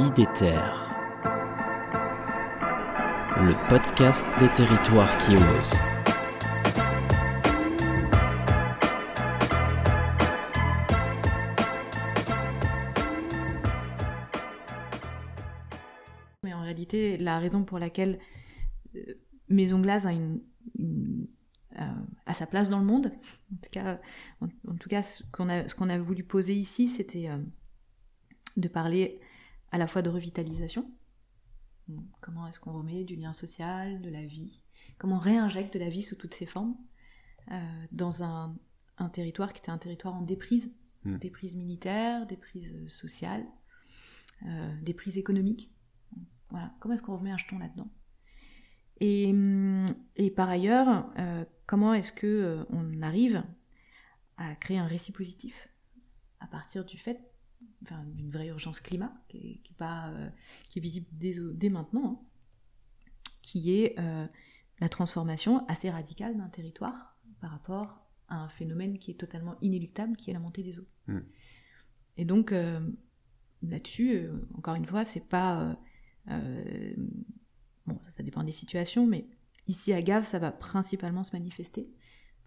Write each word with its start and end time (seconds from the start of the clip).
IDETER, 0.00 0.62
le 3.36 3.68
podcast 3.68 4.26
des 4.38 4.48
territoires 4.54 5.18
qui 5.18 5.34
osent. 5.34 5.74
Mais 16.44 16.54
en 16.54 16.62
réalité, 16.62 17.18
la 17.18 17.38
raison 17.38 17.64
pour 17.64 17.78
laquelle 17.78 18.18
euh, 18.96 19.00
Maison 19.50 19.80
Glace 19.80 20.06
a, 20.06 20.12
une, 20.12 20.40
euh, 21.78 22.32
sa 22.32 22.46
place 22.46 22.70
dans 22.70 22.78
le 22.78 22.86
monde, 22.86 23.12
en 23.52 24.76
tout 24.76 24.88
cas, 24.88 25.02
ce 25.02 25.22
qu'on 25.74 25.88
a 25.90 25.98
voulu 25.98 26.24
poser 26.24 26.54
ici, 26.54 26.88
c'était 26.88 27.28
euh, 27.28 27.36
de 28.56 28.68
parler 28.68 29.20
à 29.70 29.78
la 29.78 29.86
fois 29.86 30.02
de 30.02 30.10
revitalisation, 30.10 30.90
comment 32.20 32.46
est-ce 32.46 32.60
qu'on 32.60 32.72
remet 32.72 33.04
du 33.04 33.16
lien 33.16 33.32
social, 33.32 34.00
de 34.00 34.10
la 34.10 34.24
vie, 34.24 34.62
comment 34.98 35.16
on 35.16 35.20
réinjecte 35.20 35.74
de 35.74 35.78
la 35.78 35.88
vie 35.88 36.02
sous 36.02 36.16
toutes 36.16 36.34
ses 36.34 36.46
formes, 36.46 36.76
euh, 37.50 37.84
dans 37.92 38.22
un, 38.22 38.56
un 38.98 39.08
territoire 39.08 39.52
qui 39.52 39.60
était 39.60 39.70
un 39.70 39.78
territoire 39.78 40.14
en 40.14 40.22
déprise, 40.22 40.72
Mm. 41.04 41.16
déprise 41.16 41.56
militaire, 41.56 42.26
déprise 42.26 42.74
euh, 42.74 42.88
sociale, 42.88 43.46
euh, 44.46 44.76
déprise 44.82 45.16
économique. 45.18 45.72
Voilà, 46.50 46.74
comment 46.80 46.94
est-ce 46.94 47.02
qu'on 47.02 47.16
remet 47.16 47.30
un 47.30 47.36
jeton 47.36 47.58
là-dedans? 47.58 47.90
Et, 49.02 49.32
et 50.16 50.30
par 50.30 50.50
ailleurs, 50.50 51.10
euh, 51.18 51.44
comment 51.66 51.94
est-ce 51.94 52.12
que 52.12 52.66
on 52.68 53.00
arrive 53.00 53.42
à 54.36 54.54
créer 54.56 54.76
un 54.76 54.86
récit 54.86 55.12
positif 55.12 55.68
à 56.40 56.46
partir 56.46 56.84
du 56.84 56.98
fait 56.98 57.29
enfin, 57.82 58.04
d'une 58.04 58.30
vraie 58.30 58.48
urgence 58.48 58.80
climat 58.80 59.12
qui 59.28 59.36
est, 59.38 59.60
qui 59.62 59.72
est 59.72 59.76
pas, 59.76 60.08
euh, 60.10 60.28
qui 60.68 60.78
est 60.78 60.82
visible 60.82 61.06
dès, 61.12 61.34
dès 61.54 61.68
maintenant, 61.68 62.20
hein, 62.22 62.26
qui 63.42 63.72
est 63.74 63.98
euh, 63.98 64.26
la 64.80 64.88
transformation 64.88 65.66
assez 65.68 65.90
radicale 65.90 66.36
d'un 66.36 66.48
territoire 66.48 67.16
par 67.40 67.50
rapport 67.50 68.06
à 68.28 68.36
un 68.36 68.48
phénomène 68.48 68.98
qui 68.98 69.10
est 69.10 69.18
totalement 69.18 69.56
inéluctable, 69.60 70.16
qui 70.16 70.30
est 70.30 70.34
la 70.34 70.40
montée 70.40 70.62
des 70.62 70.78
eaux. 70.78 70.88
Mm. 71.06 71.18
Et 72.16 72.24
donc 72.24 72.52
euh, 72.52 72.80
là-dessus, 73.62 74.28
encore 74.54 74.74
une 74.74 74.86
fois, 74.86 75.04
c'est 75.04 75.26
pas 75.26 75.76
bon, 76.26 77.98
ça, 78.02 78.10
ça 78.12 78.22
dépend 78.22 78.44
des 78.44 78.52
situations, 78.52 79.06
mais 79.06 79.26
ici 79.66 79.92
à 79.92 80.02
Gave, 80.02 80.24
ça 80.24 80.38
va 80.38 80.52
principalement 80.52 81.24
se 81.24 81.32
manifester 81.32 81.90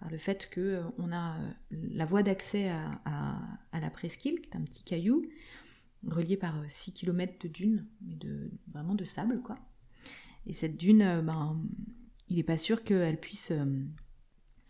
par 0.03 0.11
le 0.11 0.17
fait 0.17 0.49
euh, 0.57 0.83
on 0.97 1.13
a 1.13 1.37
la 1.71 2.05
voie 2.05 2.23
d'accès 2.23 2.69
à 2.69 3.52
la 3.83 3.91
presqu'île, 3.91 4.41
qui 4.41 4.49
est 4.49 4.55
un 4.55 4.63
petit 4.63 4.83
caillou, 4.83 5.23
relié 6.07 6.37
par 6.37 6.55
6 6.67 6.93
km 6.93 7.33
de 7.39 7.47
dunes, 7.47 7.87
mais 8.01 8.15
de, 8.15 8.51
vraiment 8.67 8.95
de 8.95 9.03
sable, 9.03 9.41
quoi. 9.41 9.55
Et 10.45 10.53
cette 10.53 10.75
dune, 10.75 11.01
euh, 11.01 11.21
ben, 11.21 11.61
il 12.29 12.37
n'est 12.37 12.43
pas 12.43 12.57
sûr 12.57 12.83
qu'elle 12.83 13.19
puisse 13.19 13.51
euh, 13.51 13.65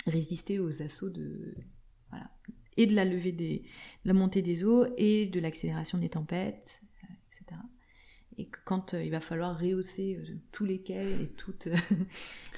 résister 0.05 0.59
aux 0.59 0.81
assauts 0.81 1.09
de... 1.09 1.55
Voilà. 2.09 2.29
Et 2.77 2.85
de 2.85 2.93
la 2.93 3.05
levée 3.05 3.31
des... 3.31 3.59
de 3.59 4.07
la 4.07 4.13
montée 4.13 4.41
des 4.41 4.63
eaux, 4.63 4.85
et 4.97 5.25
de 5.25 5.39
l'accélération 5.39 5.97
des 5.97 6.09
tempêtes, 6.09 6.81
euh, 7.03 7.13
etc 7.31 7.59
et 8.37 8.47
que 8.47 8.59
quand 8.65 8.93
euh, 8.93 9.03
il 9.03 9.11
va 9.11 9.19
falloir 9.19 9.59
rehausser 9.59 10.17
euh, 10.19 10.35
tous 10.51 10.65
les 10.65 10.81
quais 10.81 11.05
et, 11.21 11.27
toutes, 11.37 11.67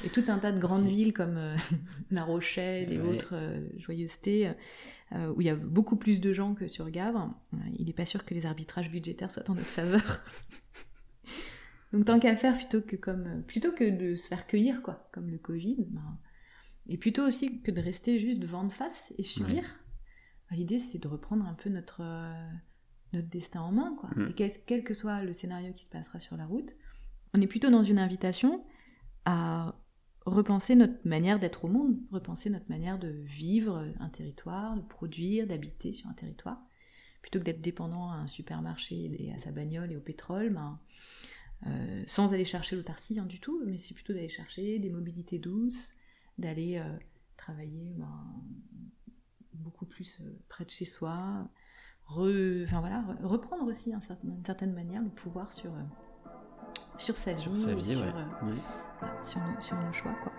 et 0.05 0.09
tout 0.09 0.23
un 0.27 0.37
tas 0.39 0.51
de 0.51 0.59
grandes 0.59 0.87
villes 0.87 1.13
comme 1.13 1.37
euh, 1.37 1.55
La 2.11 2.23
Rochelle 2.23 2.91
et 2.93 2.99
Ouais. 2.99 3.15
autres 3.15 3.35
euh, 3.35 3.67
joyeusetés, 3.77 4.51
euh, 5.11 5.33
où 5.35 5.41
il 5.41 5.47
y 5.47 5.49
a 5.49 5.55
beaucoup 5.55 5.97
plus 5.97 6.19
de 6.19 6.33
gens 6.33 6.55
que 6.55 6.67
sur 6.67 6.89
Gavre, 6.89 7.33
euh, 7.53 7.57
il 7.77 7.85
n'est 7.87 7.93
pas 7.93 8.05
sûr 8.05 8.25
que 8.25 8.33
les 8.33 8.45
arbitrages 8.45 8.89
budgétaires 8.89 9.31
soient 9.31 9.49
en 9.49 9.55
notre 9.55 9.67
faveur. 9.67 10.23
Donc 11.93 12.05
tant 12.05 12.19
qu'à 12.19 12.35
faire, 12.35 12.55
plutôt 12.57 12.81
que, 12.81 12.95
comme, 12.95 13.43
plutôt 13.43 13.71
que 13.71 13.89
de 13.89 14.15
se 14.15 14.27
faire 14.27 14.47
cueillir, 14.47 14.81
quoi, 14.81 15.07
comme 15.13 15.29
le 15.29 15.37
Covid, 15.37 15.77
ben, 15.89 16.17
et 16.87 16.97
plutôt 16.97 17.23
aussi 17.25 17.61
que 17.61 17.71
de 17.71 17.81
rester 17.81 18.19
juste 18.19 18.39
devant 18.39 18.63
de 18.63 18.71
face 18.71 19.13
et 19.17 19.23
subir, 19.23 19.63
ben, 20.49 20.57
l'idée 20.57 20.79
c'est 20.79 20.99
de 20.99 21.07
reprendre 21.07 21.45
un 21.45 21.53
peu 21.53 21.69
notre... 21.69 22.01
notre 23.15 23.29
destin 23.29 23.61
en 23.61 23.71
main, 23.71 23.95
quoi. 23.99 24.09
Mm. 24.15 24.29
Et 24.29 24.33
quel, 24.33 24.51
quel 24.65 24.83
que 24.83 24.93
soit 24.93 25.21
le 25.23 25.33
scénario 25.33 25.73
qui 25.73 25.83
se 25.83 25.89
passera 25.89 26.19
sur 26.19 26.37
la 26.37 26.45
route, 26.45 26.75
on 27.33 27.41
est 27.41 27.47
plutôt 27.47 27.69
dans 27.69 27.83
une 27.83 27.99
invitation 27.99 28.63
à 29.25 29.75
repenser 30.25 30.75
notre 30.75 31.07
manière 31.07 31.39
d'être 31.39 31.65
au 31.65 31.67
monde, 31.67 31.97
repenser 32.11 32.49
notre 32.49 32.69
manière 32.69 32.97
de 32.97 33.09
vivre 33.09 33.85
un 33.99 34.09
territoire, 34.09 34.75
de 34.75 34.81
produire, 34.81 35.47
d'habiter 35.47 35.93
sur 35.93 36.09
un 36.09 36.13
territoire, 36.13 36.59
plutôt 37.21 37.39
que 37.39 37.45
d'être 37.45 37.61
dépendant 37.61 38.09
à 38.09 38.15
un 38.15 38.27
supermarché 38.27 39.11
et 39.19 39.33
à 39.33 39.37
sa 39.37 39.51
bagnole 39.51 39.91
et 39.91 39.97
au 39.97 40.01
pétrole, 40.01 40.53
ben, 40.53 40.79
euh, 41.67 42.03
sans 42.07 42.33
aller 42.33 42.45
chercher 42.45 42.75
l'autarcie 42.75 43.19
hein, 43.19 43.25
du 43.25 43.39
tout, 43.39 43.61
mais 43.65 43.77
c'est 43.77 43.93
plutôt 43.93 44.13
d'aller 44.13 44.29
chercher 44.29 44.79
des 44.79 44.89
mobilités 44.89 45.39
douces, 45.39 45.95
d'aller 46.37 46.77
euh, 46.77 46.97
travailler 47.37 47.93
ben, 47.97 48.43
beaucoup 49.53 49.85
plus 49.85 50.21
euh, 50.21 50.39
près 50.49 50.65
de 50.65 50.69
chez 50.69 50.85
soi, 50.85 51.49
enfin, 52.75 52.79
voilà, 52.81 53.01
re- 53.01 53.25
reprendre 53.25 53.65
aussi 53.67 53.93
certain- 54.01 54.17
d'une 54.23 54.45
certaine 54.45 54.73
manière 54.73 55.01
le 55.01 55.09
pouvoir 55.09 55.51
sur, 55.51 55.71
euh, 55.71 56.29
sur 56.97 57.15
sa 57.17 57.33
vie, 57.33 57.39
Sur 57.41 57.55
sa 57.55 57.71
et 57.71 57.75
vie, 57.75 57.85
sur, 57.85 57.99
ouais. 58.01 58.11
Oui. 58.43 58.53
voilà, 58.99 59.23
sur, 59.23 59.39
nos, 59.41 59.61
sur 59.61 59.77
nos 59.77 59.93
choix. 59.93 60.11
Quoi. 60.23 60.31